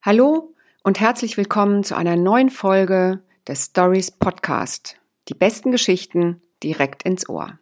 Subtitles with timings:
[0.00, 0.54] Hallo
[0.84, 4.96] und herzlich willkommen zu einer neuen Folge des Stories Podcast.
[5.26, 7.58] Die besten Geschichten direkt ins Ohr.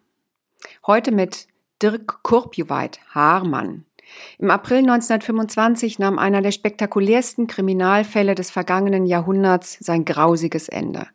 [0.87, 1.49] Heute mit
[1.83, 3.87] Dirk Kurpjuweit Haarmann.
[4.39, 11.07] Im April 1925 nahm einer der spektakulärsten Kriminalfälle des vergangenen Jahrhunderts sein grausiges Ende.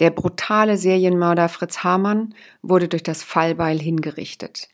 [0.00, 4.68] Der brutale Serienmörder Fritz Hamann wurde durch das Fallbeil hingerichtet.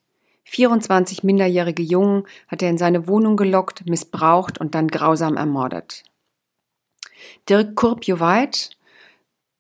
[0.49, 6.05] 24 minderjährige Jungen hat er in seine Wohnung gelockt, missbraucht und dann grausam ermordet.
[7.50, 8.71] Dirk Kurpjoweit,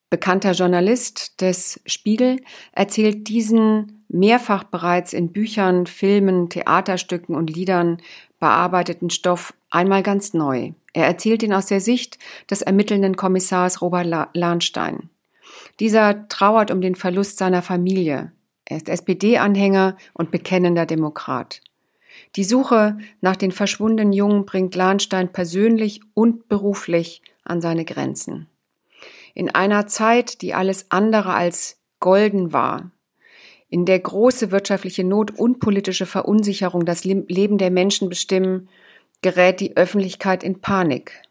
[0.08, 2.40] bekannter Journalist des Spiegel,
[2.72, 7.98] erzählt diesen mehrfach bereits in Büchern, Filmen, Theaterstücken und Liedern
[8.40, 10.72] bearbeiteten Stoff einmal ganz neu.
[10.94, 12.18] Er erzählt ihn aus der Sicht
[12.50, 15.10] des ermittelnden Kommissars Robert Lahnstein.
[15.80, 18.32] Dieser trauert um den Verlust seiner Familie.
[18.70, 21.62] Er ist SPD-Anhänger und bekennender Demokrat.
[22.36, 28.46] Die Suche nach den verschwundenen Jungen bringt Lahnstein persönlich und beruflich an seine Grenzen.
[29.32, 32.90] In einer Zeit, die alles andere als golden war,
[33.70, 38.68] in der große wirtschaftliche Not und politische Verunsicherung das Leben der Menschen bestimmen,
[39.22, 41.22] gerät die Öffentlichkeit in Panik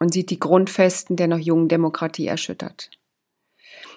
[0.00, 2.90] und sieht die Grundfesten der noch jungen Demokratie erschüttert.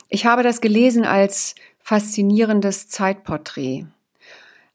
[0.10, 3.86] Ich habe das gelesen als faszinierendes Zeitporträt,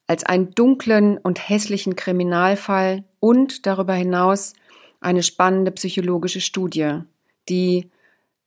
[0.06, 4.52] als einen dunklen und hässlichen Kriminalfall und darüber hinaus
[5.00, 7.00] eine spannende psychologische Studie,
[7.48, 7.90] die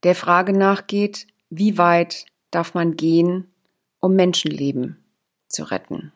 [0.03, 3.51] der Frage nachgeht, wie weit darf man gehen,
[3.99, 5.03] um Menschenleben
[5.47, 6.13] zu retten.